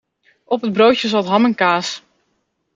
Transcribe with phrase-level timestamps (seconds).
[0.45, 2.01] Op het broodje zat ham en kaas.